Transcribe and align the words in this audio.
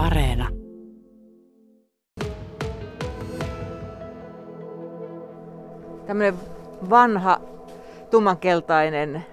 Areena. 0.00 0.48
Tämmöinen 6.06 6.34
vanha 6.90 7.40
tummankeltainen 8.10 9.26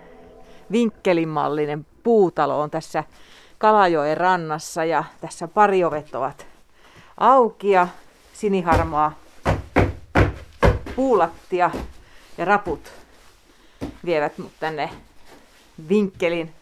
vinkkelimallinen 0.71 1.85
puutalo 2.03 2.61
on 2.61 2.71
tässä 2.71 3.03
Kalajoen 3.57 4.17
rannassa 4.17 4.85
ja 4.85 5.03
tässä 5.21 5.47
pari 5.47 5.83
ovet 5.83 6.15
ovat 6.15 6.47
auki 7.17 7.69
ja 7.69 7.87
siniharmaa 8.33 9.11
puulattia 10.95 11.71
ja 12.37 12.45
raput 12.45 12.91
vievät 14.05 14.37
mut 14.37 14.51
tänne 14.59 14.89
vinkkelin 15.89 16.53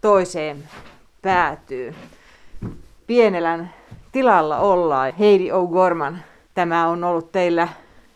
toiseen 0.00 0.68
päätyyn. 1.22 1.96
Pienelän 3.06 3.70
tilalla 4.12 4.58
ollaan. 4.58 5.12
Heidi 5.18 5.48
O'Gorman, 5.50 6.16
tämä 6.54 6.88
on 6.88 7.04
ollut 7.04 7.32
teillä 7.32 7.68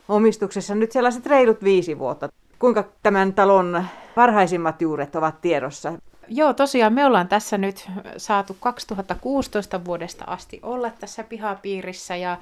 omistuksessa 0.08 0.74
nyt 0.74 0.92
sellaiset 0.92 1.26
reilut 1.26 1.64
viisi 1.64 1.98
vuotta. 1.98 2.28
Kuinka 2.58 2.84
tämän 3.02 3.32
talon 3.32 3.84
varhaisimmat 4.16 4.82
juuret 4.82 5.16
ovat 5.16 5.40
tiedossa? 5.40 5.92
Joo, 6.28 6.52
tosiaan 6.52 6.92
me 6.92 7.06
ollaan 7.06 7.28
tässä 7.28 7.58
nyt 7.58 7.90
saatu 8.16 8.56
2016 8.60 9.84
vuodesta 9.84 10.24
asti 10.24 10.60
olla 10.62 10.90
tässä 10.90 11.24
pihapiirissä 11.24 12.16
ja 12.16 12.38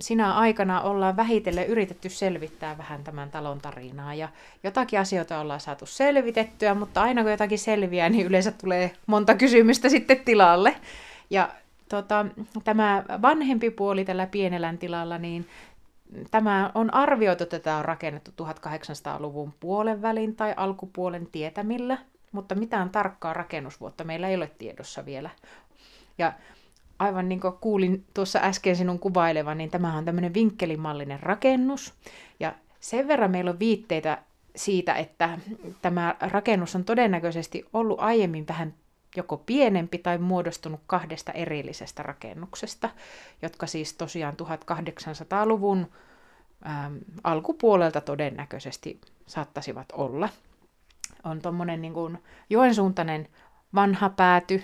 sinä 0.00 0.34
aikana 0.34 0.80
ollaan 0.80 1.16
vähitellen 1.16 1.66
yritetty 1.66 2.08
selvittää 2.08 2.78
vähän 2.78 3.04
tämän 3.04 3.30
talon 3.30 3.58
tarinaa 3.60 4.14
ja 4.14 4.28
jotakin 4.64 5.00
asioita 5.00 5.40
ollaan 5.40 5.60
saatu 5.60 5.86
selvitettyä, 5.86 6.74
mutta 6.74 7.02
aina 7.02 7.22
kun 7.22 7.30
jotakin 7.30 7.58
selviää, 7.58 8.08
niin 8.08 8.26
yleensä 8.26 8.52
tulee 8.52 8.90
monta 9.06 9.34
kysymystä 9.34 9.88
sitten 9.88 10.20
tilalle. 10.24 10.76
Ja 11.30 11.48
tota, 11.88 12.26
tämä 12.64 13.04
vanhempi 13.22 13.70
puoli 13.70 14.04
tällä 14.04 14.26
pienelän 14.26 14.78
tilalla, 14.78 15.18
niin 15.18 15.46
tämä 16.30 16.70
on 16.74 16.94
arvioitu, 16.94 17.44
että 17.44 17.58
tämä 17.58 17.78
on 17.78 17.84
rakennettu 17.84 18.30
1800-luvun 18.42 19.54
puolen 19.60 20.02
välin 20.02 20.36
tai 20.36 20.54
alkupuolen 20.56 21.26
tietämillä, 21.26 21.98
mutta 22.32 22.54
mitään 22.54 22.90
tarkkaa 22.90 23.32
rakennusvuotta 23.34 24.04
meillä 24.04 24.28
ei 24.28 24.36
ole 24.36 24.50
tiedossa 24.58 25.04
vielä. 25.04 25.30
Ja 26.18 26.32
aivan 26.98 27.28
niin 27.28 27.40
kuin 27.40 27.54
kuulin 27.60 28.04
tuossa 28.14 28.38
äsken 28.38 28.76
sinun 28.76 28.98
kuvailevan, 28.98 29.58
niin 29.58 29.70
tämä 29.70 29.96
on 29.96 30.04
tämmöinen 30.04 30.34
vinkkelimallinen 30.34 31.20
rakennus. 31.20 31.94
Ja 32.40 32.54
sen 32.80 33.08
verran 33.08 33.30
meillä 33.30 33.50
on 33.50 33.58
viitteitä 33.58 34.22
siitä, 34.56 34.94
että 34.94 35.38
tämä 35.82 36.14
rakennus 36.20 36.76
on 36.76 36.84
todennäköisesti 36.84 37.64
ollut 37.72 38.00
aiemmin 38.00 38.48
vähän 38.48 38.74
joko 39.18 39.36
pienempi 39.36 39.98
tai 39.98 40.18
muodostunut 40.18 40.80
kahdesta 40.86 41.32
erillisestä 41.32 42.02
rakennuksesta, 42.02 42.90
jotka 43.42 43.66
siis 43.66 43.94
tosiaan 43.94 44.34
1800-luvun 44.34 45.90
ähm, 46.66 46.94
alkupuolelta 47.24 48.00
todennäköisesti 48.00 49.00
saattaisivat 49.26 49.86
olla. 49.92 50.28
On 51.24 51.42
tuommoinen 51.42 51.82
niin 51.82 51.94
kuin 51.94 52.18
Joensuuntainen 52.50 53.28
vanha 53.74 54.08
pääty, 54.08 54.62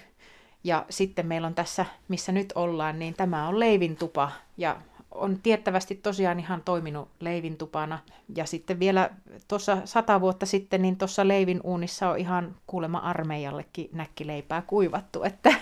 ja 0.64 0.86
sitten 0.90 1.26
meillä 1.26 1.46
on 1.46 1.54
tässä, 1.54 1.86
missä 2.08 2.32
nyt 2.32 2.52
ollaan, 2.54 2.98
niin 2.98 3.14
tämä 3.14 3.48
on 3.48 3.60
leivintupa 3.60 4.30
ja 4.56 4.76
on 5.14 5.38
tiettävästi 5.42 5.94
tosiaan 5.94 6.40
ihan 6.40 6.62
toiminut 6.64 7.08
leivintupana. 7.20 7.98
Ja 8.36 8.46
sitten 8.46 8.78
vielä 8.78 9.10
tuossa 9.48 9.78
sata 9.84 10.20
vuotta 10.20 10.46
sitten, 10.46 10.82
niin 10.82 10.96
tuossa 10.96 11.28
leivin 11.28 11.60
uunissa 11.64 12.10
on 12.10 12.18
ihan 12.18 12.56
kuulemma 12.66 12.98
armeijallekin 12.98 13.90
näkkileipää 13.92 14.62
kuivattu. 14.62 15.22
Että 15.22 15.54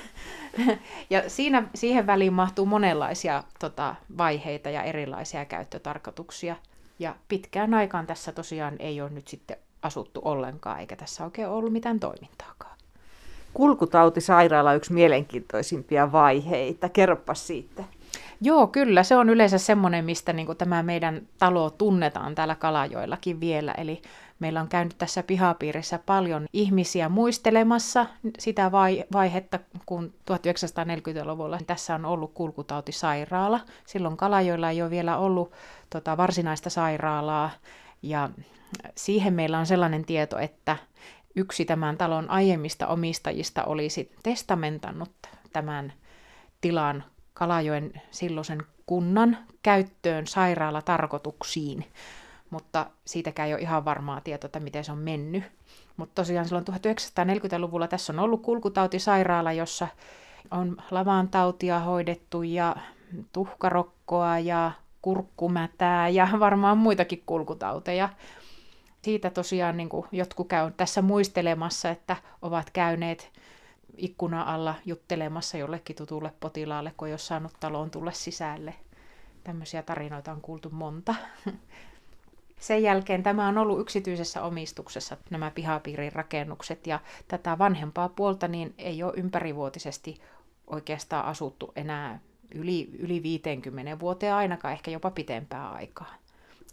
ja 1.11 1.31
siinä, 1.31 1.69
siihen 1.75 2.07
väliin 2.07 2.33
mahtuu 2.33 2.67
monenlaisia 2.67 3.45
tota, 3.59 3.95
vaiheita 4.19 4.71
ja 4.71 4.83
erilaisia 4.83 5.45
käyttötarkoituksia. 5.45 6.57
Ja 6.99 7.15
pitkään 7.29 7.75
aikaan 7.75 8.07
tässä 8.07 8.33
tosiaan 8.33 8.77
ei 8.79 9.01
ole 9.01 9.11
nyt 9.11 9.29
sitten 9.29 9.57
asuttu 9.83 10.21
ollenkaan, 10.25 10.81
eikä 10.81 10.97
tässä 10.97 11.25
oikein 11.25 11.49
ollut 11.49 11.73
mitään 11.73 12.01
toimintaakaan. 12.01 12.77
Kulkutautisairaala 13.55 14.71
on 14.71 14.77
yksi 14.77 14.93
mielenkiintoisimpia 14.93 16.13
vaiheita. 16.13 16.89
Kerropa 16.89 17.35
siitä. 17.35 17.85
Joo, 18.45 18.67
kyllä. 18.67 19.03
Se 19.03 19.17
on 19.17 19.29
yleensä 19.29 19.59
semmoinen, 19.59 20.05
mistä 20.05 20.33
niin 20.33 20.57
tämä 20.59 20.83
meidän 20.83 21.29
talo 21.39 21.71
tunnetaan 21.71 22.35
täällä 22.35 22.55
Kalajoillakin 22.55 23.41
vielä. 23.41 23.73
Eli 23.73 24.03
meillä 24.39 24.61
on 24.61 24.69
käynyt 24.69 24.99
tässä 24.99 25.23
pihapiirissä 25.23 25.99
paljon 26.07 26.47
ihmisiä 26.53 27.09
muistelemassa 27.09 28.07
sitä 28.39 28.73
vai- 28.73 29.05
vaihetta, 29.13 29.59
kun 29.87 30.15
1940-luvulla 30.31 31.59
tässä 31.67 31.95
on 31.95 32.05
ollut 32.05 32.35
kulkutautisairaala. 32.35 33.61
Silloin 33.87 34.17
Kalajoilla 34.17 34.71
ei 34.71 34.83
ole 34.83 34.91
vielä 34.91 35.19
ollut 35.19 35.53
tota, 35.91 36.17
varsinaista 36.17 36.71
sairaalaa. 36.71 37.51
Ja 38.03 38.31
siihen 38.95 39.35
meillä 39.35 39.59
on 39.59 39.67
sellainen 39.67 40.05
tieto, 40.05 40.39
että 40.39 40.77
yksi 41.37 41.65
tämän 41.65 41.99
talon 41.99 42.31
aiemmista 42.31 42.87
omistajista 42.87 43.65
olisi 43.65 44.13
testamentannut 44.23 45.13
tämän 45.53 45.93
tilan 46.61 47.05
Kalajoen 47.35 48.03
silloisen 48.11 48.63
kunnan 48.87 49.39
käyttöön 49.63 50.27
sairaalatarkoituksiin, 50.27 51.87
mutta 52.51 52.87
siitäkään 53.05 53.49
ei 53.49 53.55
ole 53.55 53.63
ihan 53.63 53.85
varmaa 53.85 54.21
tietoa, 54.21 54.47
että 54.47 54.61
miten 54.61 54.85
se 54.85 54.93
on 54.93 54.99
mennyt. 54.99 55.45
Mutta 55.97 56.23
tosiaan 56.23 56.47
silloin 56.47 56.65
1940-luvulla 56.71 57.89
tässä 57.89 58.13
on 58.13 58.19
ollut 58.19 58.43
kulkutautisairaala, 58.43 59.53
jossa 59.53 59.89
on 60.51 60.77
lavantautia 60.91 61.81
hoidettu 61.81 62.43
ja 62.43 62.77
tuhkarokkoa 63.33 64.39
ja 64.39 64.71
kurkkumätää 65.03 66.09
ja 66.09 66.29
varmaan 66.41 66.79
muitakin 66.79 67.23
kulkutauteja. 67.27 68.09
Siitä 69.03 69.31
tosiaan 69.31 69.77
niin 69.77 69.89
jotkut 70.13 70.49
käy 70.49 70.71
tässä 70.77 71.03
muistelemassa, 71.03 71.91
että 71.91 72.17
ovat 72.43 72.71
käyneet 72.71 73.33
ikkuna 73.97 74.43
alla 74.43 74.75
juttelemassa 74.85 75.59
jollekin 75.59 75.97
tutulle 75.97 76.33
potilaalle, 76.41 76.93
kun 76.97 77.09
ei 77.09 77.13
ole 77.13 77.19
saanut 77.19 77.53
taloon 77.61 77.91
tulla 77.91 78.13
sisälle. 78.13 78.75
Tämmöisiä 79.45 79.83
tarinoita 79.83 80.33
on 80.33 80.41
kuultu 80.41 80.71
monta. 80.71 81.15
Sen 82.61 82.83
jälkeen 82.83 83.23
tämä 83.23 83.49
on 83.49 83.59
ollut 83.59 83.81
yksityisessä 83.81 84.43
omistuksessa, 84.43 85.17
nämä 85.31 85.51
pihapiirin 85.51 86.13
rakennukset, 86.13 86.87
ja 86.87 87.01
tätä 87.29 87.59
vanhempaa 87.59 88.09
puolta 88.09 88.49
niin 88.49 88.75
ei 88.79 89.03
ole 89.03 89.13
ympärivuotisesti 89.17 90.21
oikeastaan 90.67 91.25
asuttu 91.25 91.73
enää 91.77 92.21
yli, 92.55 92.91
yli 92.99 93.23
50 93.23 94.01
vuoteen 94.01 94.35
ainakaan, 94.35 94.75
ehkä 94.75 94.91
jopa 94.91 95.11
pitempää 95.11 95.71
aikaa. 95.71 96.15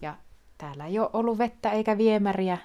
Ja 0.02 0.16
täällä 0.58 0.85
ei 0.85 1.00
ole 1.00 1.09
ollut 1.13 1.38
vettä 1.38 1.72
eikä 1.72 1.97
viemäriä, 1.97 2.58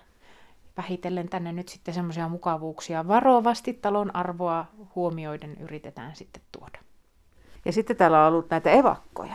vähitellen 0.76 1.28
tänne 1.28 1.52
nyt 1.52 1.68
sitten 1.68 1.94
semmoisia 1.94 2.28
mukavuuksia 2.28 3.08
varovasti 3.08 3.72
talon 3.72 4.16
arvoa 4.16 4.66
huomioiden 4.94 5.56
yritetään 5.60 6.16
sitten 6.16 6.42
tuoda. 6.52 6.78
Ja 7.64 7.72
sitten 7.72 7.96
täällä 7.96 8.20
on 8.20 8.28
ollut 8.32 8.50
näitä 8.50 8.70
evakkoja. 8.70 9.34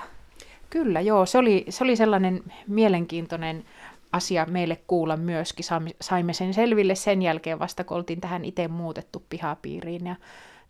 Kyllä, 0.69 1.01
joo. 1.01 1.25
Se 1.25 1.37
oli, 1.37 1.65
se 1.69 1.83
oli 1.83 1.95
sellainen 1.95 2.43
mielenkiintoinen 2.67 3.65
asia 4.11 4.45
meille 4.45 4.75
kuulla 4.87 5.17
myöskin. 5.17 5.65
Saimme 6.01 6.33
sen 6.33 6.53
selville 6.53 6.95
sen 6.95 7.21
jälkeen 7.21 7.59
vasta, 7.59 7.83
kun 7.83 7.97
oltiin 7.97 8.21
tähän 8.21 8.45
itse 8.45 8.67
muutettu 8.67 9.23
pihapiiriin. 9.29 10.05
Ja, 10.05 10.15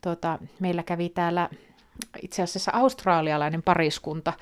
tota, 0.02 0.40
meillä 0.60 0.84
kävi 0.84 1.10
täällä 1.10 1.50
itse 2.22 2.44
asiassa 2.44 2.72
australialainen 2.74 3.64
pariskunta. 3.64 4.34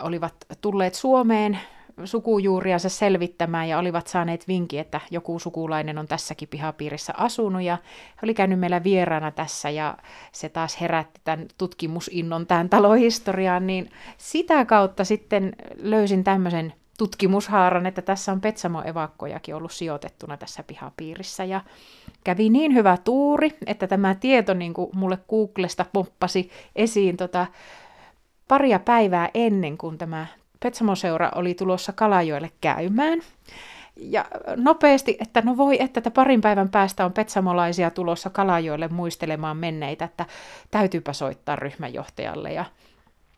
Olivat 0.00 0.34
tulleet 0.60 0.94
Suomeen 0.94 1.58
sukujuuriansa 2.04 2.88
selvittämään 2.88 3.68
ja 3.68 3.78
olivat 3.78 4.06
saaneet 4.06 4.48
vinki, 4.48 4.78
että 4.78 5.00
joku 5.10 5.38
sukulainen 5.38 5.98
on 5.98 6.06
tässäkin 6.06 6.48
pihapiirissä 6.48 7.12
asunut. 7.16 7.62
Ja 7.62 7.78
he 8.14 8.18
oli 8.22 8.34
käynyt 8.34 8.60
meillä 8.60 8.84
vieraana 8.84 9.30
tässä 9.30 9.70
ja 9.70 9.96
se 10.32 10.48
taas 10.48 10.80
herätti 10.80 11.20
tämän 11.24 11.46
tutkimusinnon 11.58 12.46
tähän 12.46 12.68
talohistoriaan, 12.68 13.66
niin 13.66 13.90
sitä 14.18 14.64
kautta 14.64 15.04
sitten 15.04 15.52
löysin 15.82 16.24
tämmöisen 16.24 16.72
tutkimushaaran, 16.98 17.86
että 17.86 18.02
tässä 18.02 18.32
on 18.32 18.40
Petsamo-evakkojakin 18.40 19.54
ollut 19.54 19.72
sijoitettuna 19.72 20.36
tässä 20.36 20.62
pihapiirissä. 20.62 21.44
Ja 21.44 21.60
kävi 22.24 22.48
niin 22.48 22.74
hyvä 22.74 22.96
tuuri, 23.04 23.50
että 23.66 23.86
tämä 23.86 24.14
tieto 24.14 24.54
niin 24.54 24.74
kuin 24.74 24.90
mulle 24.94 25.18
Googlesta 25.28 25.86
poppasi 25.92 26.50
esiin 26.76 27.16
tota, 27.16 27.46
paria 28.48 28.78
päivää 28.78 29.28
ennen 29.34 29.78
kuin 29.78 29.98
tämä 29.98 30.26
Petsamoseura 30.60 31.30
oli 31.34 31.54
tulossa 31.54 31.92
Kalajoelle 31.92 32.50
käymään. 32.60 33.20
Ja 33.96 34.24
nopeasti, 34.56 35.16
että 35.20 35.42
no 35.44 35.56
voi, 35.56 35.82
että, 35.82 36.00
että 36.00 36.10
parin 36.10 36.40
päivän 36.40 36.68
päästä 36.68 37.04
on 37.04 37.12
petsamolaisia 37.12 37.90
tulossa 37.90 38.30
Kalajoelle 38.30 38.88
muistelemaan 38.88 39.56
menneitä, 39.56 40.04
että 40.04 40.26
täytyypä 40.70 41.12
soittaa 41.12 41.56
ryhmänjohtajalle. 41.56 42.52
Ja 42.52 42.64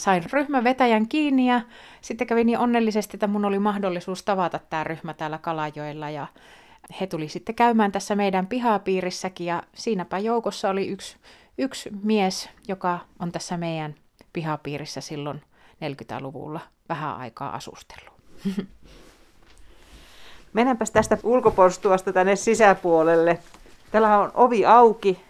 sain 0.01 0.23
ryhmän 0.33 0.65
vetäjän 0.65 1.09
kiinni 1.09 1.49
ja 1.49 1.61
sitten 2.01 2.27
kävi 2.27 2.45
niin 2.45 2.59
onnellisesti, 2.59 3.17
että 3.17 3.27
mun 3.27 3.45
oli 3.45 3.59
mahdollisuus 3.59 4.23
tavata 4.23 4.61
tämä 4.71 4.85
ryhmä 4.85 5.15
täällä 5.15 5.39
Kalajoella 5.39 6.11
ja 6.11 6.27
he 7.01 7.07
tuli 7.07 7.29
sitten 7.29 7.55
käymään 7.55 7.93
tässä 7.93 8.15
meidän 8.15 8.47
pihapiirissäkin 8.47 9.47
ja 9.47 9.63
siinäpä 9.75 10.19
joukossa 10.19 10.71
oli 10.71 10.89
yksi, 10.89 11.17
yksi 11.59 11.91
mies, 12.03 12.51
joka 12.69 12.99
on 13.19 13.33
tässä 13.33 13.57
meidän 13.57 13.95
pihapiirissä 14.33 15.01
silloin 15.01 15.43
40-luvulla 15.85 16.61
vähän 16.93 17.17
aikaa 17.17 17.55
asustellut. 17.55 18.13
Mennäänpäs 20.53 20.91
tästä 20.91 21.19
ulkoporstuasta 21.23 22.13
tänne 22.13 22.37
sisäpuolelle. 22.37 23.39
Täällä 23.91 24.19
on 24.19 24.31
ovi 24.35 24.67
auki 24.67 25.21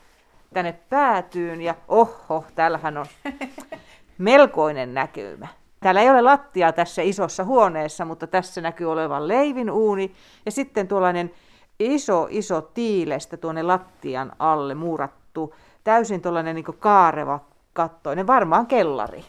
tänne 0.55 0.73
päätyyn 0.73 1.61
ja 1.61 1.75
oho, 1.89 2.45
täällähän 2.55 2.97
on 2.97 3.07
melkoinen 4.19 4.95
näkymä. 4.95 5.49
Täällä 5.81 6.01
ei 6.01 6.11
ole 6.11 6.23
lattia 6.23 6.73
tässä 6.73 7.03
isossa 7.03 7.45
huoneessa, 7.45 8.05
mutta 8.05 8.27
tässä 8.27 8.61
näkyy 8.61 8.93
olevan 8.93 9.29
leivin 9.29 9.71
uuni 9.71 10.15
ja 10.47 10.53
sitten 10.53 10.89
tuollainen 10.89 11.31
iso, 11.79 12.27
iso 12.31 12.61
tiilestä 12.61 13.37
tuonne 13.37 13.63
lattian 13.63 14.33
alle 14.39 14.75
muurattu, 14.75 15.55
täysin 15.85 16.23
tuollainen 16.23 16.55
niin 16.55 16.65
kaareva 16.79 17.41
kattoinen, 17.73 18.27
varmaan 18.27 18.67
kellari. 18.67 19.25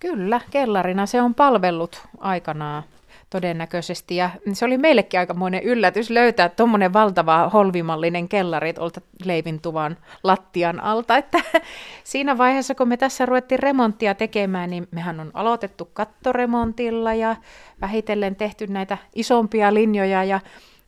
Kyllä, 0.00 0.40
kellarina 0.50 1.06
se 1.06 1.22
on 1.22 1.34
palvellut 1.34 2.02
aikanaan 2.18 2.82
todennäköisesti. 3.30 4.16
Ja 4.16 4.30
se 4.52 4.64
oli 4.64 4.78
meillekin 4.78 5.20
aikamoinen 5.20 5.62
yllätys 5.62 6.10
löytää 6.10 6.48
tuommoinen 6.48 6.92
valtava 6.92 7.48
holvimallinen 7.48 8.28
kellari 8.28 8.72
tuolta 8.72 9.00
leivintuvan 9.24 9.96
lattian 10.22 10.80
alta. 10.80 11.16
Että 11.16 11.38
siinä 12.04 12.38
vaiheessa, 12.38 12.74
kun 12.74 12.88
me 12.88 12.96
tässä 12.96 13.26
ruvettiin 13.26 13.58
remonttia 13.58 14.14
tekemään, 14.14 14.70
niin 14.70 14.88
mehän 14.90 15.20
on 15.20 15.30
aloitettu 15.34 15.90
kattoremontilla 15.92 17.14
ja 17.14 17.36
vähitellen 17.80 18.36
tehty 18.36 18.66
näitä 18.66 18.98
isompia 19.14 19.74
linjoja 19.74 20.24
ja 20.24 20.40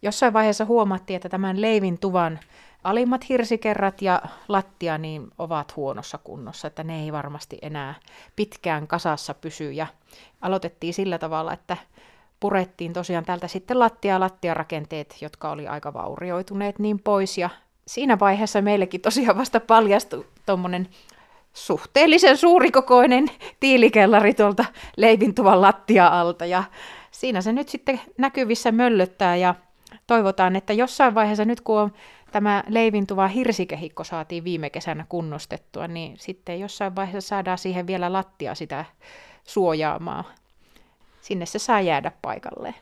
jossain 0.03 0.33
vaiheessa 0.33 0.65
huomattiin, 0.65 1.17
että 1.17 1.29
tämän 1.29 1.61
leivintuvan 1.61 2.39
alimmat 2.85 3.29
hirsikerrat 3.29 4.03
ja 4.03 4.23
lattia 4.49 4.99
niin 4.99 5.31
ovat 5.39 5.77
huonossa 5.77 6.19
kunnossa, 6.19 6.69
että 6.69 6.85
ne 6.85 7.03
ei 7.03 7.13
varmasti 7.13 7.59
enää 7.63 7.95
pitkään 8.37 8.87
kasassa 8.87 9.35
pysy. 9.35 9.73
Ja 9.73 9.87
aloitettiin 10.41 10.95
sillä 10.95 11.19
tavalla, 11.19 11.53
että 11.53 11.77
purettiin 12.41 12.93
tosiaan 12.93 13.25
täältä 13.25 13.49
sitten 13.49 13.79
lattia 13.79 14.21
lattiarakenteet, 14.21 15.17
jotka 15.21 15.51
oli 15.51 15.69
aika 15.69 15.93
vaurioituneet 15.93 16.79
niin 16.79 16.99
pois. 16.99 17.39
Ja 17.39 17.51
siinä 17.87 18.19
vaiheessa 18.19 18.63
meillekin 18.63 19.01
tosiaan 19.01 19.39
vasta 19.39 19.61
paljastui 19.61 20.27
tuommoinen 20.47 20.89
suhteellisen 21.53 22.37
suurikokoinen 22.37 23.29
tiilikellari 23.61 24.35
tuolta 24.35 24.65
leivintuvan 24.97 25.61
lattia 25.61 26.07
alta. 26.07 26.47
Ja 26.47 26.65
siinä 27.11 27.41
se 27.41 27.53
nyt 27.53 27.69
sitten 27.69 28.01
näkyvissä 28.19 28.73
möllöttää 28.73 29.37
ja 29.37 29.55
toivotaan, 30.07 30.57
että 30.57 30.73
jossain 30.73 31.15
vaiheessa 31.15 31.45
nyt 31.45 31.61
kun 31.61 31.79
on 31.79 31.93
tämä 32.33 32.65
leivintuva 32.69 33.29
hirsikehikko 33.29 34.05
saatiin 34.05 34.45
viime 34.45 34.71
kesänä 34.71 35.07
kunnostettua, 35.09 35.89
niin 35.89 36.19
sitten 36.19 36.61
jossain 36.61 36.97
vaiheessa 36.97 37.29
saadaan 37.29 37.59
siihen 37.59 37.87
vielä 37.87 38.13
lattia 38.13 38.55
sitä 38.55 38.85
suojaamaan 39.45 40.25
sinne 41.21 41.47
se 41.47 41.59
saa 41.59 41.81
jäädä 41.81 42.13
paikalleen. 42.23 42.75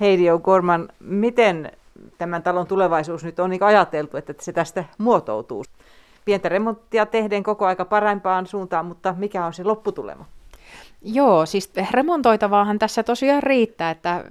Heidi 0.00 0.24
O'Gorman, 0.24 0.92
miten 1.00 1.72
tämän 2.18 2.42
talon 2.42 2.66
tulevaisuus 2.66 3.24
nyt 3.24 3.38
on 3.38 3.50
niin 3.50 3.62
ajateltu, 3.62 4.16
että 4.16 4.34
se 4.40 4.52
tästä 4.52 4.84
muotoutuu? 4.98 5.64
Pientä 6.24 6.48
remonttia 6.48 7.06
tehden 7.06 7.42
koko 7.42 7.66
aika 7.66 7.84
parempaan 7.84 8.46
suuntaan, 8.46 8.86
mutta 8.86 9.14
mikä 9.18 9.46
on 9.46 9.52
se 9.52 9.64
lopputulema? 9.64 10.24
Joo, 11.02 11.46
siis 11.46 11.72
remontoitavaahan 11.90 12.78
tässä 12.78 13.02
tosiaan 13.02 13.42
riittää, 13.42 13.90
että 13.90 14.24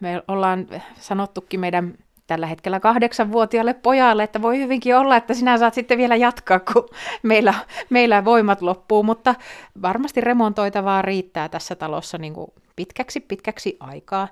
me 0.00 0.22
ollaan 0.28 0.66
sanottukin 0.94 1.60
meidän 1.60 1.94
tällä 2.32 2.46
hetkellä 2.46 2.80
kahdeksanvuotiaalle 2.80 3.74
pojalle, 3.74 4.22
että 4.22 4.42
voi 4.42 4.58
hyvinkin 4.58 4.96
olla, 4.96 5.16
että 5.16 5.34
sinä 5.34 5.58
saat 5.58 5.74
sitten 5.74 5.98
vielä 5.98 6.16
jatkaa, 6.16 6.60
kun 6.60 6.88
meillä, 7.22 7.54
meillä 7.90 8.24
voimat 8.24 8.62
loppuu, 8.62 9.02
mutta 9.02 9.34
varmasti 9.82 10.20
remontoitavaa 10.20 11.02
riittää 11.02 11.48
tässä 11.48 11.74
talossa 11.74 12.18
niin 12.18 12.34
kuin 12.34 12.52
pitkäksi 12.76 13.20
pitkäksi 13.20 13.76
aikaa. 13.80 14.28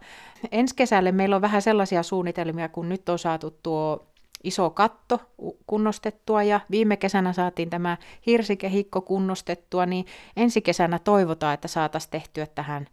Ensi 0.53 0.75
kesälle 0.77 1.13
meillä 1.13 1.37
on 1.37 1.43
vähän 1.43 1.63
sellaisia 1.63 2.03
suunnitelmia, 2.03 2.69
kun 2.69 2.89
nyt 2.89 3.09
on 3.09 3.19
saatu 3.19 3.59
tuo 3.63 4.07
iso 4.45 4.71
katto 4.71 5.21
kunnostettua 5.67 6.43
ja 6.43 6.61
viime 6.71 6.97
kesänä 6.97 7.33
saatiin 7.33 7.71
tämä 7.71 7.97
hirsikehikko 8.27 9.01
kunnostettua, 9.01 9.87
niin 9.87 10.07
ensi 10.37 10.61
kesänä 10.61 10.99
toivotaan, 10.99 11.55
että 11.55 11.69
saataisiin 11.69 12.11
tehtyä 12.11 12.47
tähän 12.47 12.87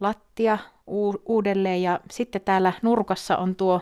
lattia 0.00 0.58
uudelleen 1.26 1.82
ja 1.82 2.00
sitten 2.10 2.40
täällä 2.40 2.72
nurkassa 2.82 3.36
on 3.36 3.56
tuo 3.56 3.80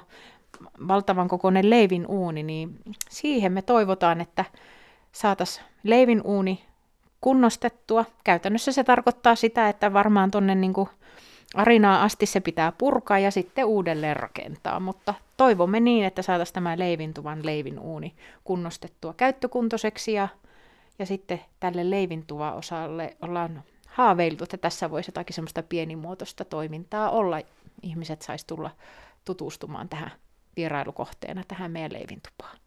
valtavan 0.88 1.28
kokoinen 1.28 1.70
leivin 1.70 2.06
uuni, 2.06 2.42
niin 2.42 2.78
siihen 3.10 3.52
me 3.52 3.62
toivotaan, 3.62 4.20
että 4.20 4.44
saataisiin 5.12 5.66
leivin 5.82 6.22
uuni 6.24 6.64
kunnostettua. 7.20 8.04
Käytännössä 8.24 8.72
se 8.72 8.84
tarkoittaa 8.84 9.34
sitä, 9.34 9.68
että 9.68 9.92
varmaan 9.92 10.30
tuonne 10.30 10.54
niin 10.54 10.74
arinaa 11.54 12.02
asti 12.02 12.26
se 12.26 12.40
pitää 12.40 12.72
purkaa 12.78 13.18
ja 13.18 13.30
sitten 13.30 13.64
uudelleen 13.64 14.16
rakentaa, 14.16 14.80
mutta 14.80 15.14
toivomme 15.36 15.80
niin, 15.80 16.04
että 16.04 16.22
saataisiin 16.22 16.54
tämä 16.54 16.78
leivintuvan 16.78 17.46
leivin 17.46 17.78
uuni 17.78 18.14
kunnostettua 18.44 19.14
käyttökuntoiseksi 19.14 20.12
ja, 20.12 20.28
ja 20.98 21.06
sitten 21.06 21.40
tälle 21.60 21.90
leivintuva 21.90 22.52
osalle 22.52 23.16
ollaan 23.22 23.62
haaveiltu, 23.86 24.44
että 24.44 24.56
tässä 24.56 24.90
voisi 24.90 25.08
jotakin 25.08 25.34
semmoista 25.34 25.62
pienimuotoista 25.62 26.44
toimintaa 26.44 27.10
olla. 27.10 27.40
Ihmiset 27.82 28.22
saisi 28.22 28.46
tulla 28.46 28.70
tutustumaan 29.24 29.88
tähän 29.88 30.10
vierailukohteena 30.58 31.42
tähän 31.48 31.70
meidän 31.70 31.92
leivintupaan. 31.92 32.58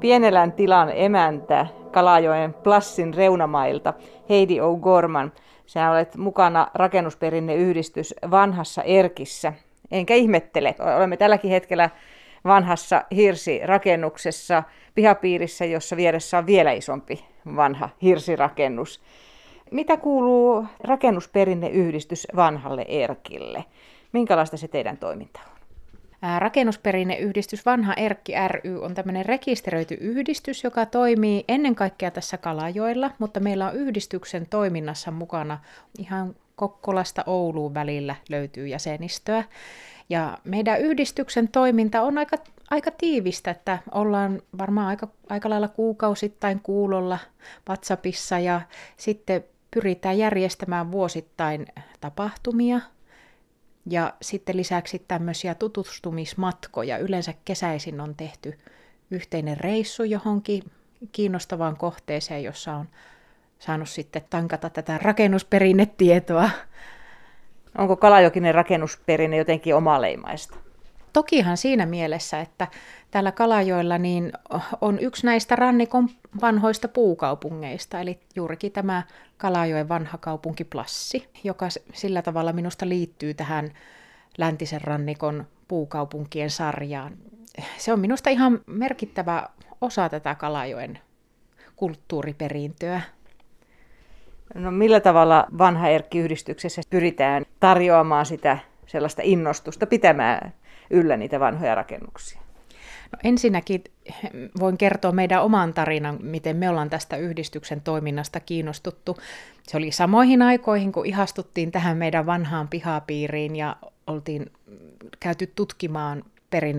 Pienelän 0.00 0.52
tilan 0.52 0.92
emäntä 0.94 1.66
Kalajoen 1.90 2.54
Plassin 2.54 3.14
reunamailta 3.14 3.94
Heidi 4.28 4.58
O'Gorman. 4.58 5.40
Sä 5.66 5.90
olet 5.90 6.16
mukana 6.16 6.68
rakennusperinneyhdistys 6.74 8.14
Vanhassa 8.30 8.82
Erkissä. 8.82 9.52
Enkä 9.90 10.14
ihmettele, 10.14 10.74
olemme 10.96 11.16
tälläkin 11.16 11.50
hetkellä 11.50 11.90
vanhassa 12.44 13.04
hirsirakennuksessa 13.14 14.62
pihapiirissä, 14.94 15.64
jossa 15.64 15.96
vieressä 15.96 16.38
on 16.38 16.46
vielä 16.46 16.72
isompi 16.72 17.24
vanha 17.56 17.88
hirsirakennus. 18.02 19.00
Mitä 19.70 19.96
kuuluu 19.96 20.66
rakennusperinneyhdistys 20.80 22.26
vanhalle 22.36 22.84
Erkille? 22.88 23.64
Minkälaista 24.12 24.56
se 24.56 24.68
teidän 24.68 24.96
toiminta 24.96 25.40
on? 25.46 25.54
Rakennusperinneyhdistys 26.38 27.66
Vanha 27.66 27.94
Erkki 27.94 28.32
ry 28.48 28.82
on 28.82 28.94
tämmöinen 28.94 29.26
rekisteröity 29.26 29.94
yhdistys, 30.00 30.64
joka 30.64 30.86
toimii 30.86 31.44
ennen 31.48 31.74
kaikkea 31.74 32.10
tässä 32.10 32.36
Kalajoilla, 32.36 33.10
mutta 33.18 33.40
meillä 33.40 33.68
on 33.68 33.74
yhdistyksen 33.74 34.46
toiminnassa 34.50 35.10
mukana 35.10 35.58
ihan 35.98 36.36
Kokkolasta 36.56 37.24
Ouluun 37.26 37.74
välillä 37.74 38.16
löytyy 38.28 38.68
jäsenistöä. 38.68 39.44
Ja 40.08 40.38
meidän 40.44 40.80
yhdistyksen 40.80 41.48
toiminta 41.48 42.02
on 42.02 42.18
aika, 42.18 42.36
aika 42.70 42.90
tiivistä, 42.90 43.50
että 43.50 43.78
ollaan 43.92 44.42
varmaan 44.58 44.88
aika, 44.88 45.08
aika 45.28 45.50
lailla 45.50 45.68
kuukausittain 45.68 46.60
kuulolla 46.60 47.18
WhatsAppissa 47.68 48.38
ja 48.38 48.60
sitten 48.96 49.44
pyritään 49.74 50.18
järjestämään 50.18 50.92
vuosittain 50.92 51.66
tapahtumia 52.00 52.80
ja 53.90 54.14
sitten 54.22 54.56
lisäksi 54.56 55.04
tämmöisiä 55.08 55.54
tutustumismatkoja. 55.54 56.98
Yleensä 56.98 57.34
kesäisin 57.44 58.00
on 58.00 58.14
tehty 58.14 58.58
yhteinen 59.10 59.60
reissu 59.60 60.04
johonkin 60.04 60.62
kiinnostavaan 61.12 61.76
kohteeseen, 61.76 62.42
jossa 62.42 62.72
on 62.72 62.88
saanut 63.58 63.88
sitten 63.88 64.22
tankata 64.30 64.70
tätä 64.70 64.98
rakennusperinnetietoa. 65.02 66.50
Onko 67.78 67.96
Kalajokinen 67.96 68.54
rakennusperinne 68.54 69.36
jotenkin 69.36 69.74
omaleimaista? 69.74 70.63
Tokihan 71.14 71.56
siinä 71.56 71.86
mielessä, 71.86 72.40
että 72.40 72.68
täällä 73.10 73.32
Kalajoilla 73.32 73.98
niin 73.98 74.32
on 74.80 74.98
yksi 74.98 75.26
näistä 75.26 75.56
rannikon 75.56 76.08
vanhoista 76.40 76.88
puukaupungeista, 76.88 78.00
eli 78.00 78.18
juurikin 78.36 78.72
tämä 78.72 79.02
Kalajoen 79.36 79.88
vanha 79.88 80.18
kaupunki 80.18 80.64
Plassi, 80.64 81.28
joka 81.44 81.68
sillä 81.92 82.22
tavalla 82.22 82.52
minusta 82.52 82.88
liittyy 82.88 83.34
tähän 83.34 83.70
läntisen 84.38 84.80
rannikon 84.80 85.46
puukaupunkien 85.68 86.50
sarjaan. 86.50 87.12
Se 87.76 87.92
on 87.92 88.00
minusta 88.00 88.30
ihan 88.30 88.60
merkittävä 88.66 89.48
osa 89.80 90.08
tätä 90.08 90.34
Kalajoen 90.34 90.98
kulttuuriperintöä. 91.76 93.00
No 94.54 94.70
millä 94.70 95.00
tavalla 95.00 95.46
vanha 95.58 95.88
Erkki-yhdistyksessä 95.88 96.82
pyritään 96.90 97.44
tarjoamaan 97.60 98.26
sitä 98.26 98.58
sellaista 98.86 99.22
innostusta 99.24 99.86
pitämään 99.86 100.54
yllä 100.90 101.16
niitä 101.16 101.40
vanhoja 101.40 101.74
rakennuksia? 101.74 102.40
No 103.12 103.18
ensinnäkin 103.24 103.84
voin 104.60 104.78
kertoa 104.78 105.12
meidän 105.12 105.42
oman 105.42 105.74
tarinan, 105.74 106.18
miten 106.22 106.56
me 106.56 106.68
ollaan 106.68 106.90
tästä 106.90 107.16
yhdistyksen 107.16 107.80
toiminnasta 107.80 108.40
kiinnostuttu. 108.40 109.16
Se 109.62 109.76
oli 109.76 109.92
samoihin 109.92 110.42
aikoihin, 110.42 110.92
kun 110.92 111.06
ihastuttiin 111.06 111.72
tähän 111.72 111.96
meidän 111.96 112.26
vanhaan 112.26 112.68
pihapiiriin 112.68 113.56
ja 113.56 113.76
oltiin 114.06 114.52
käyty 115.20 115.52
tutkimaan 115.54 116.22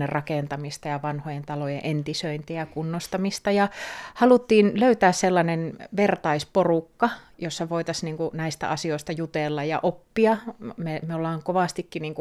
rakentamista 0.06 0.88
ja 0.88 1.02
vanhojen 1.02 1.42
talojen 1.42 1.80
entisöintiä 1.84 2.60
ja 2.60 2.66
kunnostamista. 2.66 3.50
Ja 3.50 3.68
haluttiin 4.14 4.80
löytää 4.80 5.12
sellainen 5.12 5.72
vertaisporukka, 5.96 7.10
jossa 7.38 7.68
voitaisiin 7.68 8.16
niin 8.16 8.30
näistä 8.32 8.68
asioista 8.68 9.12
jutella 9.12 9.64
ja 9.64 9.80
oppia. 9.82 10.36
Me, 10.76 11.00
me 11.06 11.14
ollaan 11.14 11.42
kovastikin 11.42 12.02
niin 12.02 12.14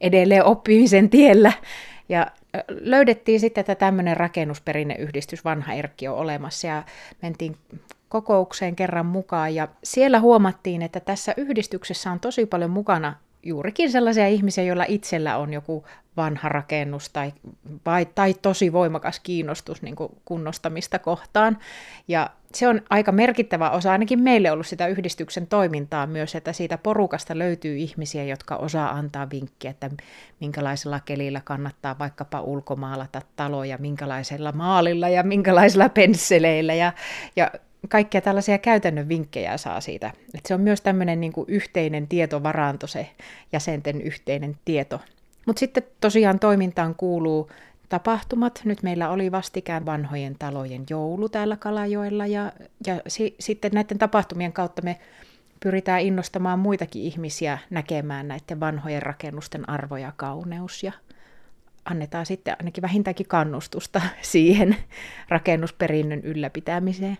edelleen 0.00 0.44
oppimisen 0.44 1.10
tiellä. 1.10 1.52
Ja 2.08 2.26
löydettiin 2.68 3.40
sitten, 3.40 3.60
että 3.60 3.74
tämmöinen 3.74 4.16
rakennusperinneyhdistys 4.16 5.44
Vanha 5.44 5.72
Erkki 5.72 6.08
on 6.08 6.16
olemassa 6.16 6.66
ja 6.66 6.82
mentiin 7.22 7.56
kokoukseen 8.08 8.76
kerran 8.76 9.06
mukaan 9.06 9.54
ja 9.54 9.68
siellä 9.84 10.20
huomattiin, 10.20 10.82
että 10.82 11.00
tässä 11.00 11.34
yhdistyksessä 11.36 12.10
on 12.10 12.20
tosi 12.20 12.46
paljon 12.46 12.70
mukana 12.70 13.14
juurikin 13.42 13.90
sellaisia 13.90 14.28
ihmisiä, 14.28 14.64
joilla 14.64 14.84
itsellä 14.88 15.36
on 15.36 15.52
joku 15.52 15.84
vanha 16.20 16.48
rakennus 16.48 17.10
tai, 17.10 17.32
vai, 17.86 18.06
tai 18.06 18.34
tosi 18.34 18.72
voimakas 18.72 19.20
kiinnostus 19.20 19.82
niin 19.82 19.96
kuin 19.96 20.12
kunnostamista 20.24 20.98
kohtaan. 20.98 21.58
Ja 22.08 22.30
se 22.54 22.68
on 22.68 22.82
aika 22.90 23.12
merkittävä 23.12 23.70
osa 23.70 23.92
ainakin 23.92 24.20
meille 24.20 24.50
ollut 24.50 24.66
sitä 24.66 24.86
yhdistyksen 24.86 25.46
toimintaa 25.46 26.06
myös, 26.06 26.34
että 26.34 26.52
siitä 26.52 26.78
porukasta 26.78 27.38
löytyy 27.38 27.76
ihmisiä, 27.76 28.24
jotka 28.24 28.56
osaa 28.56 28.90
antaa 28.90 29.30
vinkkiä, 29.30 29.70
että 29.70 29.90
minkälaisella 30.40 31.00
kelillä 31.00 31.40
kannattaa 31.44 31.98
vaikkapa 31.98 32.40
ulkomaalata 32.40 33.22
taloja, 33.36 33.78
minkälaisella 33.78 34.52
maalilla 34.52 35.08
ja 35.08 35.22
minkälaisilla 35.22 35.88
pensseleillä. 35.88 36.74
Ja, 36.74 36.92
ja 37.36 37.50
kaikkia 37.88 38.20
tällaisia 38.20 38.58
käytännön 38.58 39.08
vinkkejä 39.08 39.56
saa 39.56 39.80
siitä. 39.80 40.12
Et 40.34 40.46
se 40.46 40.54
on 40.54 40.60
myös 40.60 40.80
tämmöinen 40.80 41.20
niin 41.20 41.32
yhteinen 41.48 42.08
tietovaranto, 42.08 42.86
se 42.86 43.10
jäsenten 43.52 44.00
yhteinen 44.00 44.56
tieto. 44.64 45.00
Mutta 45.46 45.60
sitten 45.60 45.82
tosiaan 46.00 46.38
toimintaan 46.38 46.94
kuuluu 46.94 47.50
tapahtumat. 47.88 48.60
Nyt 48.64 48.82
meillä 48.82 49.10
oli 49.10 49.32
vastikään 49.32 49.86
vanhojen 49.86 50.36
talojen 50.38 50.84
joulu 50.90 51.28
täällä 51.28 51.56
Kalajoella 51.56 52.26
ja, 52.26 52.52
ja 52.86 53.00
si, 53.08 53.36
sitten 53.40 53.70
näiden 53.74 53.98
tapahtumien 53.98 54.52
kautta 54.52 54.82
me 54.82 54.98
pyritään 55.60 56.00
innostamaan 56.00 56.58
muitakin 56.58 57.02
ihmisiä 57.02 57.58
näkemään 57.70 58.28
näiden 58.28 58.60
vanhojen 58.60 59.02
rakennusten 59.02 59.68
arvo 59.70 59.96
ja 59.96 60.12
kauneus 60.16 60.82
ja 60.82 60.92
annetaan 61.84 62.26
sitten 62.26 62.56
ainakin 62.58 62.82
vähintäänkin 62.82 63.28
kannustusta 63.28 64.02
siihen 64.22 64.76
rakennusperinnön 65.28 66.20
ylläpitämiseen. 66.20 67.18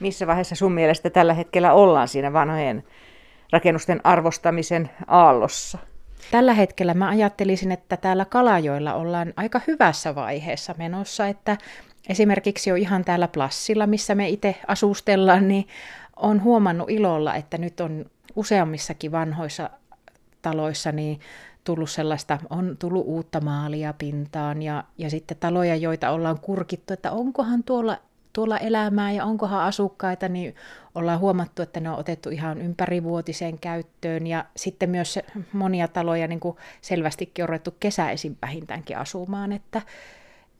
Missä 0.00 0.26
vaiheessa 0.26 0.54
sun 0.54 0.72
mielestä 0.72 1.10
tällä 1.10 1.34
hetkellä 1.34 1.72
ollaan 1.72 2.08
siinä 2.08 2.32
vanhojen 2.32 2.84
rakennusten 3.52 4.00
arvostamisen 4.04 4.90
aallossa? 5.06 5.78
Tällä 6.30 6.54
hetkellä 6.54 6.94
mä 6.94 7.08
ajattelisin, 7.08 7.72
että 7.72 7.96
täällä 7.96 8.24
Kalajoilla 8.24 8.94
ollaan 8.94 9.32
aika 9.36 9.60
hyvässä 9.66 10.14
vaiheessa 10.14 10.74
menossa, 10.78 11.26
että 11.26 11.56
esimerkiksi 12.08 12.70
jo 12.70 12.76
ihan 12.76 13.04
täällä 13.04 13.28
Plassilla, 13.28 13.86
missä 13.86 14.14
me 14.14 14.28
itse 14.28 14.56
asustellaan, 14.66 15.48
niin 15.48 15.68
on 16.16 16.42
huomannut 16.42 16.90
ilolla, 16.90 17.34
että 17.34 17.58
nyt 17.58 17.80
on 17.80 18.06
useammissakin 18.36 19.12
vanhoissa 19.12 19.70
taloissa 20.42 20.92
niin 20.92 21.20
tullut 21.64 21.90
sellaista, 21.90 22.38
on 22.50 22.76
tullut 22.78 23.06
uutta 23.06 23.40
maalia 23.40 23.94
pintaan 23.98 24.62
ja, 24.62 24.84
ja 24.98 25.10
sitten 25.10 25.36
taloja, 25.40 25.76
joita 25.76 26.10
ollaan 26.10 26.40
kurkittu, 26.40 26.92
että 26.92 27.12
onkohan 27.12 27.64
tuolla 27.64 27.98
tuolla 28.32 28.58
elämää 28.58 29.12
ja 29.12 29.24
onkohan 29.24 29.60
asukkaita, 29.60 30.28
niin 30.28 30.54
ollaan 30.94 31.18
huomattu, 31.18 31.62
että 31.62 31.80
ne 31.80 31.90
on 31.90 31.98
otettu 31.98 32.30
ihan 32.30 32.60
ympärivuotiseen 32.60 33.58
käyttöön 33.58 34.26
ja 34.26 34.44
sitten 34.56 34.90
myös 34.90 35.18
monia 35.52 35.88
taloja 35.88 36.28
niin 36.28 36.40
kuin 36.40 36.56
selvästikin 36.80 37.42
on 37.42 37.48
ruvettu 37.48 37.74
kesäisin 37.80 38.36
vähintäänkin 38.42 38.98
asumaan, 38.98 39.52
että, 39.52 39.82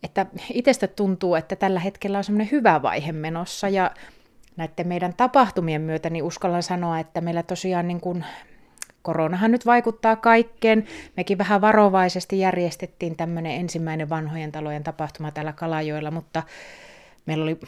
että 0.02 0.26
itsestä 0.52 0.86
tuntuu, 0.86 1.34
että 1.34 1.56
tällä 1.56 1.80
hetkellä 1.80 2.18
on 2.18 2.24
semmoinen 2.24 2.50
hyvä 2.52 2.82
vaihe 2.82 3.12
menossa 3.12 3.68
ja 3.68 3.90
näiden 4.56 4.88
meidän 4.88 5.14
tapahtumien 5.16 5.80
myötä 5.80 6.10
niin 6.10 6.24
uskallan 6.24 6.62
sanoa, 6.62 6.98
että 6.98 7.20
meillä 7.20 7.42
tosiaan 7.42 7.88
niin 7.88 8.00
kuin 8.00 8.24
koronahan 9.02 9.50
nyt 9.50 9.66
vaikuttaa 9.66 10.16
kaikkeen. 10.16 10.84
Mekin 11.16 11.38
vähän 11.38 11.60
varovaisesti 11.60 12.38
järjestettiin 12.38 13.16
tämmöinen 13.16 13.52
ensimmäinen 13.52 14.08
vanhojen 14.08 14.52
talojen 14.52 14.84
tapahtuma 14.84 15.30
täällä 15.30 15.52
Kalajoilla, 15.52 16.10
mutta 16.10 16.42
Meillä 17.28 17.42
oli 17.42 17.58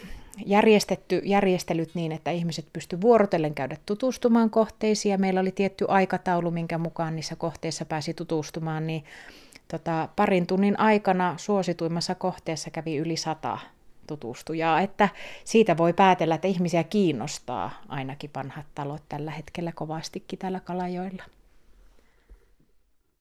järjestetty 0.46 1.22
järjestelyt 1.24 1.94
niin, 1.94 2.12
että 2.12 2.30
ihmiset 2.30 2.66
pystyivät 2.72 3.02
vuorotellen 3.02 3.54
käydä 3.54 3.76
tutustumaan 3.86 4.50
kohteisiin 4.50 5.10
ja 5.10 5.18
meillä 5.18 5.40
oli 5.40 5.52
tietty 5.52 5.84
aikataulu, 5.88 6.50
minkä 6.50 6.78
mukaan 6.78 7.16
niissä 7.16 7.36
kohteissa 7.36 7.84
pääsi 7.84 8.14
tutustumaan, 8.14 8.86
niin 8.86 9.04
tota, 9.68 10.08
parin 10.16 10.46
tunnin 10.46 10.80
aikana 10.80 11.34
suosituimmassa 11.36 12.14
kohteessa 12.14 12.70
kävi 12.70 12.96
yli 12.96 13.16
sata 13.16 13.58
tutustujaa, 14.06 14.80
että 14.80 15.08
siitä 15.44 15.76
voi 15.76 15.92
päätellä, 15.92 16.34
että 16.34 16.48
ihmisiä 16.48 16.84
kiinnostaa 16.84 17.70
ainakin 17.88 18.30
vanhat 18.36 18.66
talot 18.74 19.02
tällä 19.08 19.30
hetkellä 19.30 19.72
kovastikin 19.72 20.38
täällä 20.38 20.60
Kalajoilla. 20.60 21.22